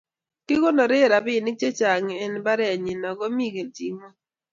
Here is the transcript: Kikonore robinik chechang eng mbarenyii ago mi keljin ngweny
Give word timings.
Kikonore 0.47 0.99
robinik 1.11 1.55
chechang 1.61 2.07
eng 2.23 2.35
mbarenyii 2.41 3.03
ago 3.09 3.25
mi 3.35 3.45
keljin 3.55 3.95
ngweny 3.97 4.13